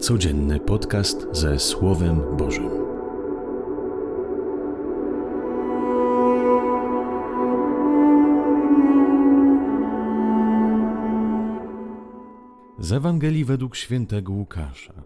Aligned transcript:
Codzienny 0.00 0.60
podcast 0.60 1.26
ze 1.32 1.58
Słowem 1.58 2.36
Bożym. 2.36 2.70
Z 12.78 12.92
Ewangelii 12.92 13.44
według 13.44 13.76
świętego 13.76 14.32
Łukasza. 14.32 15.02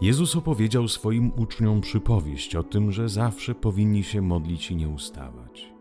Jezus 0.00 0.36
opowiedział 0.36 0.88
swoim 0.88 1.32
uczniom 1.36 1.80
przypowieść 1.80 2.56
o 2.56 2.62
tym, 2.62 2.92
że 2.92 3.08
zawsze 3.08 3.54
powinni 3.54 4.04
się 4.04 4.22
modlić 4.22 4.70
i 4.70 4.76
nie 4.76 4.88
ustawać. 4.88 5.72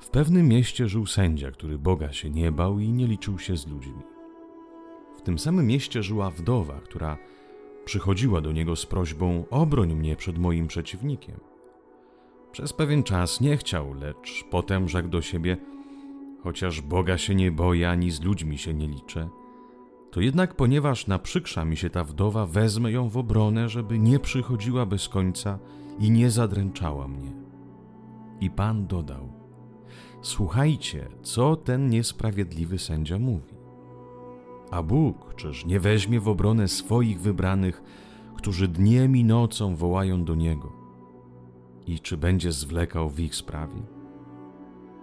W 0.00 0.10
pewnym 0.10 0.48
mieście 0.48 0.88
żył 0.88 1.06
sędzia, 1.06 1.50
który 1.50 1.78
Boga 1.78 2.12
się 2.12 2.30
nie 2.30 2.52
bał 2.52 2.78
i 2.78 2.88
nie 2.88 3.06
liczył 3.06 3.38
się 3.38 3.56
z 3.56 3.66
ludźmi. 3.66 4.13
Tym 5.24 5.38
samym 5.38 5.66
mieście 5.66 6.02
żyła 6.02 6.30
wdowa, 6.30 6.80
która 6.80 7.16
przychodziła 7.84 8.40
do 8.40 8.52
niego 8.52 8.76
z 8.76 8.86
prośbą: 8.86 9.44
Obroń 9.50 9.94
mnie 9.94 10.16
przed 10.16 10.38
moim 10.38 10.66
przeciwnikiem. 10.66 11.40
Przez 12.52 12.72
pewien 12.72 13.02
czas 13.02 13.40
nie 13.40 13.56
chciał, 13.56 13.94
lecz 13.94 14.44
potem 14.50 14.88
rzekł 14.88 15.08
do 15.08 15.22
siebie: 15.22 15.56
Chociaż 16.42 16.80
Boga 16.80 17.18
się 17.18 17.34
nie 17.34 17.52
boję, 17.52 17.90
ani 17.90 18.10
z 18.10 18.22
ludźmi 18.22 18.58
się 18.58 18.74
nie 18.74 18.88
liczę, 18.88 19.28
to 20.10 20.20
jednak 20.20 20.54
ponieważ 20.54 21.06
naprzykrza 21.06 21.64
mi 21.64 21.76
się 21.76 21.90
ta 21.90 22.04
wdowa, 22.04 22.46
wezmę 22.46 22.92
ją 22.92 23.08
w 23.08 23.16
obronę, 23.16 23.68
żeby 23.68 23.98
nie 23.98 24.18
przychodziła 24.18 24.86
bez 24.86 25.08
końca 25.08 25.58
i 25.98 26.10
nie 26.10 26.30
zadręczała 26.30 27.08
mnie. 27.08 27.32
I 28.40 28.50
Pan 28.50 28.86
dodał: 28.86 29.32
Słuchajcie, 30.22 31.08
co 31.22 31.56
ten 31.56 31.90
niesprawiedliwy 31.90 32.78
sędzia 32.78 33.18
mówi. 33.18 33.53
A 34.74 34.82
Bóg 34.82 35.34
czyż 35.34 35.66
nie 35.66 35.80
weźmie 35.80 36.20
w 36.20 36.28
obronę 36.28 36.68
swoich 36.68 37.20
wybranych, 37.20 37.82
którzy 38.36 38.68
dniem 38.68 39.16
i 39.16 39.24
nocą 39.24 39.76
wołają 39.76 40.24
do 40.24 40.34
Niego? 40.34 40.72
I 41.86 42.00
czy 42.00 42.16
będzie 42.16 42.52
zwlekał 42.52 43.10
w 43.10 43.20
ich 43.20 43.34
sprawie? 43.34 43.82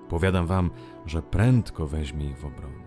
Powiadam 0.09 0.47
wam, 0.47 0.69
że 1.05 1.21
prędko 1.21 1.87
weźmie 1.87 2.29
ich 2.29 2.37
w 2.37 2.45
obronę. 2.45 2.83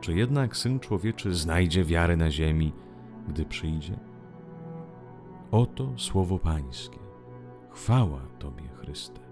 Czy 0.00 0.14
jednak 0.14 0.56
Syn 0.56 0.80
Człowieczy 0.80 1.34
znajdzie 1.34 1.84
wiarę 1.84 2.16
na 2.16 2.30
ziemi, 2.30 2.72
gdy 3.28 3.44
przyjdzie? 3.44 3.98
Oto 5.50 5.92
słowo 5.96 6.38
Pańskie. 6.38 6.98
Chwała 7.70 8.20
Tobie, 8.38 8.68
Chryste. 8.68 9.25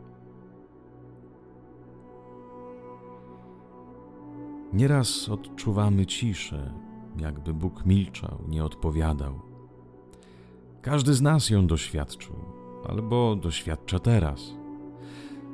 Nieraz 4.75 5.28
odczuwamy 5.28 6.06
ciszę, 6.06 6.72
jakby 7.19 7.55
Bóg 7.55 7.86
milczał, 7.86 8.39
nie 8.48 8.64
odpowiadał. 8.64 9.41
Każdy 10.83 11.14
z 11.14 11.22
nas 11.22 11.50
ją 11.50 11.67
doświadczył, 11.67 12.34
albo 12.89 13.36
doświadcza 13.36 13.98
teraz. 13.98 14.55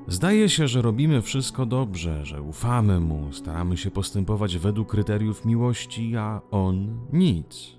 Zdaje 0.08 0.48
się, 0.48 0.68
że 0.68 0.82
robimy 0.82 1.22
wszystko 1.22 1.66
dobrze, 1.66 2.24
że 2.24 2.42
ufamy 2.42 3.00
Mu, 3.00 3.32
staramy 3.32 3.76
się 3.76 3.91
postępować 3.91 4.58
według 4.58 4.88
kryteriów 4.88 5.44
miłości, 5.44 6.16
a 6.16 6.41
On 6.50 7.00
nic. 7.12 7.76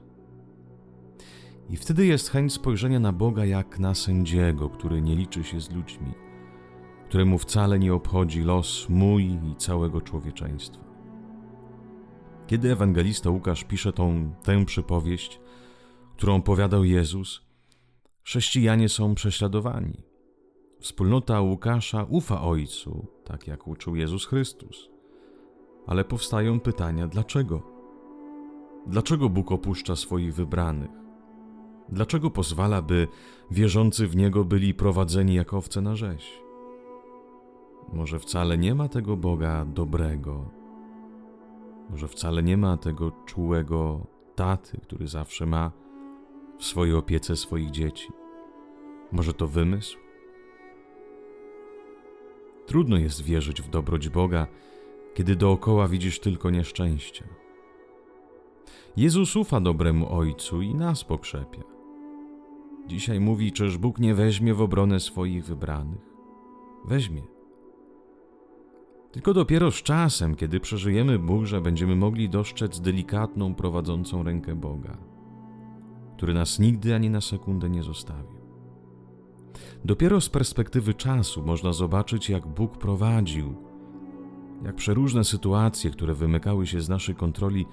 I 1.69 1.77
wtedy 1.77 2.05
jest 2.05 2.29
chęć 2.29 2.53
spojrzenia 2.53 2.99
na 2.99 3.11
Boga 3.11 3.45
jak 3.45 3.79
na 3.79 3.95
sędziego, 3.95 4.69
który 4.69 5.01
nie 5.01 5.15
liczy 5.15 5.43
się 5.43 5.61
z 5.61 5.71
ludźmi, 5.71 6.13
któremu 7.09 7.37
wcale 7.37 7.79
nie 7.79 7.93
obchodzi 7.93 8.41
los 8.41 8.89
mój 8.89 9.23
i 9.23 9.55
całego 9.57 10.01
człowieczeństwa. 10.01 10.90
Kiedy 12.51 12.71
ewangelista 12.71 13.29
Łukasz 13.29 13.63
pisze 13.63 13.93
tą 13.93 14.33
tę 14.43 14.65
przypowieść, 14.65 15.39
którą 16.17 16.41
powiadał 16.41 16.83
Jezus, 16.83 17.41
chrześcijanie 18.23 18.89
są 18.89 19.15
prześladowani. 19.15 20.03
Wspólnota 20.79 21.41
Łukasza 21.41 22.05
ufa 22.09 22.41
Ojcu, 22.41 23.07
tak 23.23 23.47
jak 23.47 23.67
uczył 23.67 23.95
Jezus 23.95 24.25
Chrystus. 24.25 24.89
Ale 25.87 26.03
powstają 26.03 26.59
pytania: 26.59 27.07
dlaczego? 27.07 27.61
Dlaczego 28.87 29.29
Bóg 29.29 29.51
opuszcza 29.51 29.95
swoich 29.95 30.33
wybranych? 30.33 30.91
Dlaczego 31.89 32.31
pozwala, 32.31 32.81
by 32.81 33.07
wierzący 33.51 34.07
w 34.07 34.15
Niego 34.15 34.45
byli 34.45 34.73
prowadzeni 34.73 35.33
jak 35.33 35.53
owce 35.53 35.81
na 35.81 35.95
rzeź? 35.95 36.41
Może 37.93 38.19
wcale 38.19 38.57
nie 38.57 38.75
ma 38.75 38.89
tego 38.89 39.17
Boga 39.17 39.65
dobrego, 39.65 40.60
może 41.91 42.07
wcale 42.07 42.43
nie 42.43 42.57
ma 42.57 42.77
tego 42.77 43.11
czułego 43.25 44.07
taty, 44.35 44.77
który 44.83 45.07
zawsze 45.07 45.45
ma 45.45 45.71
w 46.59 46.65
swojej 46.65 46.95
opiece 46.95 47.35
swoich 47.35 47.71
dzieci. 47.71 48.09
Może 49.11 49.33
to 49.33 49.47
wymysł? 49.47 49.97
Trudno 52.65 52.97
jest 52.97 53.21
wierzyć 53.23 53.61
w 53.61 53.69
dobroć 53.69 54.09
Boga, 54.09 54.47
kiedy 55.13 55.35
dookoła 55.35 55.87
widzisz 55.87 56.19
tylko 56.19 56.49
nieszczęście. 56.49 57.27
Jezus 58.97 59.35
ufa 59.35 59.61
dobremu 59.61 60.15
Ojcu 60.15 60.61
i 60.61 60.75
nas 60.75 61.03
pokrzepia. 61.03 61.61
Dzisiaj 62.87 63.19
mówi, 63.19 63.51
czyż 63.51 63.77
Bóg 63.77 63.99
nie 63.99 64.15
weźmie 64.15 64.53
w 64.53 64.61
obronę 64.61 64.99
swoich 64.99 65.45
wybranych? 65.45 66.15
Weźmie. 66.85 67.40
Tylko 69.11 69.33
dopiero 69.33 69.71
z 69.71 69.83
czasem, 69.83 70.35
kiedy 70.35 70.59
przeżyjemy 70.59 71.19
burzę, 71.19 71.61
będziemy 71.61 71.95
mogli 71.95 72.29
dostrzec 72.29 72.79
delikatną, 72.79 73.55
prowadzącą 73.55 74.23
rękę 74.23 74.55
Boga, 74.55 74.97
który 76.17 76.33
nas 76.33 76.59
nigdy 76.59 76.95
ani 76.95 77.09
na 77.09 77.21
sekundę 77.21 77.69
nie 77.69 77.83
zostawił. 77.83 78.41
Dopiero 79.85 80.21
z 80.21 80.29
perspektywy 80.29 80.93
czasu 80.93 81.43
można 81.45 81.73
zobaczyć, 81.73 82.29
jak 82.29 82.47
Bóg 82.47 82.77
prowadził, 82.77 83.55
jak 84.65 84.75
przeróżne 84.75 85.23
sytuacje, 85.23 85.91
które 85.91 86.13
wymykały 86.13 86.67
się 86.67 86.81
z 86.81 86.89
naszej 86.89 87.15
kontroli, 87.15 87.65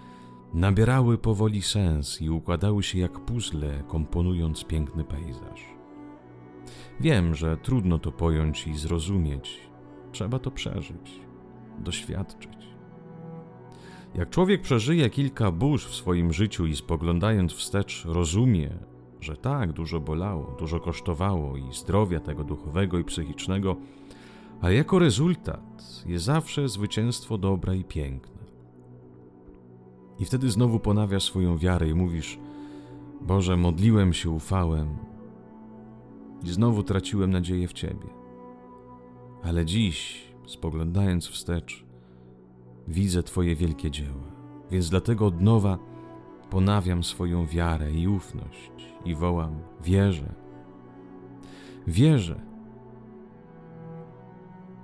nabierały 0.55 1.19
powoli 1.19 1.63
sens 1.63 2.23
i 2.23 2.31
układały 2.31 2.83
się 2.83 2.99
jak 2.99 3.21
puzzle, 3.21 3.83
komponując 3.89 4.65
piękny 4.65 5.05
pejzaż. 5.05 5.65
Wiem, 7.01 7.35
że 7.35 7.57
trudno 7.57 7.99
to 7.99 8.13
pojąć 8.13 8.67
i 8.67 8.77
zrozumieć, 8.77 9.68
trzeba 10.13 10.39
to 10.39 10.51
przeżyć 10.51 11.21
doświadczyć. 11.79 12.59
Jak 14.15 14.31
człowiek 14.31 14.63
przeżyje 14.63 15.11
kilka 15.11 15.53
burz 15.53 15.87
w 15.87 15.95
swoim 15.95 16.33
życiu 16.33 16.67
i 16.67 16.77
spoglądając 16.77 17.53
wstecz 17.53 18.05
rozumie, 18.05 18.71
że 19.21 19.37
tak 19.37 19.73
dużo 19.73 20.01
bolało, 20.01 20.57
dużo 20.59 20.81
kosztowało 20.81 21.57
i 21.57 21.73
zdrowia 21.73 22.21
tego 22.21 22.45
duchowego 22.45 22.99
i 22.99 23.05
psychicznego, 23.05 23.77
a 24.61 24.71
jako 24.71 24.99
rezultat 24.99 26.05
jest 26.07 26.25
zawsze 26.25 26.69
zwycięstwo 26.69 27.39
dobra 27.39 27.75
i 27.75 27.85
piękne. 27.85 28.39
I 30.19 30.25
wtedy 30.25 30.51
znowu 30.51 30.81
ponawiasz 30.81 31.25
swoją 31.25 31.59
wiarę 31.59 31.89
i 31.89 31.95
mówisz: 31.95 32.39
Boże, 33.21 33.57
modliłem 33.57 34.13
się, 34.13 34.31
ufałem 34.31 34.97
i 36.45 36.51
znowu 36.51 36.83
traciłem 36.83 37.31
nadzieję 37.31 37.69
w 37.69 37.73
Ciebie. 37.73 38.18
Ale 39.43 39.65
dziś 39.65 40.29
spoglądając 40.47 41.27
wstecz, 41.29 41.85
widzę 42.89 43.23
Twoje 43.23 43.57
wielkie 43.57 43.91
dzieła. 43.91 44.33
Więc 44.71 44.91
dlatego 44.91 45.27
od 45.27 45.41
nowa 45.41 45.79
ponawiam 46.51 47.05
swoją 47.05 47.47
wiarę 47.47 47.93
i 47.93 48.09
ufność 48.09 48.71
i 49.05 49.15
wołam: 49.15 49.61
Wierzę. 49.85 50.35
Wierzę. 51.87 52.41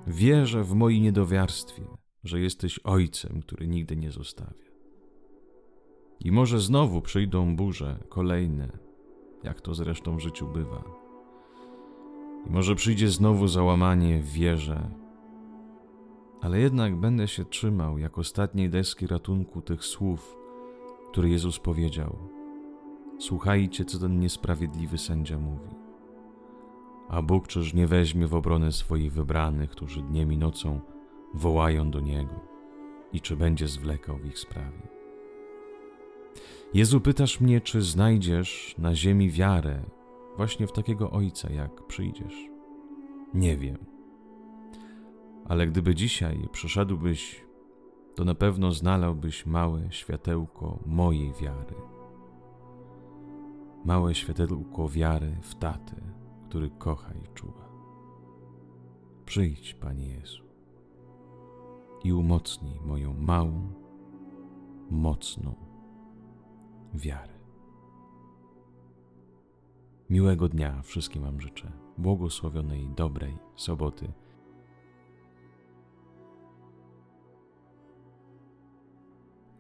Wierzę 0.07 0.65
w 0.65 0.75
moim 0.75 1.03
niedowiarstwie, 1.03 1.83
że 2.25 2.41
jesteś 2.41 2.79
Ojcem, 2.79 3.41
który 3.43 3.69
nigdy 3.69 3.97
nie 3.97 4.11
zostawia. 4.11 4.65
I 6.21 6.33
może 6.33 6.61
znowu 6.61 7.03
przyjdą 7.03 7.57
burze, 7.57 7.99
kolejne, 8.09 8.79
jak 9.43 9.61
to 9.61 9.75
zresztą 9.75 10.17
w 10.17 10.21
życiu 10.21 10.49
bywa. 10.49 11.04
I 12.47 12.51
może 12.51 12.75
przyjdzie 12.75 13.09
znowu 13.09 13.49
załamanie 13.49 14.23
w 14.23 14.33
wierze, 14.33 14.91
ale 16.41 16.61
jednak 16.61 16.97
będę 16.97 17.29
się 17.29 17.45
trzymał 17.45 17.99
jak 17.99 18.19
ostatniej 18.19 18.71
deski 18.71 19.07
ratunku 19.07 19.63
tych 19.63 19.85
słów, 19.85 20.37
które 21.11 21.29
Jezus 21.29 21.59
powiedział. 21.59 22.19
Słuchajcie, 23.19 23.85
co 23.85 23.99
ten 23.99 24.21
niesprawiedliwy 24.21 24.99
sędzia 24.99 25.39
mówi. 25.39 25.71
A 27.09 27.23
Bóg 27.23 27.49
czyż 27.49 27.75
nie 27.75 27.87
weźmie 27.87 28.27
w 28.27 28.35
obronę 28.35 28.73
swoich 28.73 29.13
wybranych, 29.13 29.71
którzy 29.71 30.03
dniem 30.03 30.33
i 30.33 30.37
nocą 30.37 30.81
wołają 31.35 31.91
do 31.91 32.01
Niego 32.01 32.41
i 33.13 33.21
czy 33.21 33.37
będzie 33.37 33.69
zwlekał 33.69 34.19
w 34.19 34.27
ich 34.27 34.39
sprawie? 34.39 34.89
Jezu, 36.75 37.01
pytasz 37.01 37.41
mnie, 37.41 37.61
czy 37.61 37.83
znajdziesz 37.83 38.75
na 38.79 38.95
ziemi 38.95 39.31
wiarę 39.31 39.83
właśnie 40.37 40.67
w 40.67 40.73
takiego 40.73 41.11
Ojca, 41.11 41.53
jak 41.53 41.87
przyjdziesz? 41.87 42.49
Nie 43.35 43.57
wiem 43.57 43.95
ale 45.45 45.67
gdyby 45.67 45.95
dzisiaj 45.95 46.49
przyszedłbyś, 46.53 47.45
to 48.15 48.25
na 48.25 48.35
pewno 48.35 48.73
znalazłbyś 48.73 49.47
małe 49.47 49.93
światełko 49.93 50.79
mojej 50.87 51.33
wiary, 51.33 51.75
małe 53.85 54.15
światełko 54.15 54.89
wiary 54.89 55.37
w 55.43 55.55
tatę, 55.55 55.97
który 56.49 56.71
kocha 56.71 57.15
i 57.15 57.35
czuwa. 57.35 57.69
Przyjdź, 59.27 59.75
Panie 59.75 60.09
Jezu, 60.09 60.45
i 62.05 62.13
umocnij 62.13 62.81
moją 62.81 63.15
małą, 63.15 63.73
mocną 64.91 65.55
wiarę. 66.95 67.34
Miłego 70.11 70.49
dnia 70.49 70.83
wszystkim 70.83 71.23
Wam 71.23 71.41
życzę, 71.41 71.73
błogosławionej, 71.99 72.89
dobrej 72.97 73.39
soboty. 73.57 74.13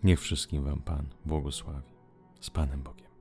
Niech 0.03 0.21
wszystkim 0.21 0.65
Wam 0.65 0.83
Pan 0.83 1.07
błogosławi. 1.25 1.95
Z 2.41 2.51
Panem 2.51 2.83
Bogiem. 2.83 3.14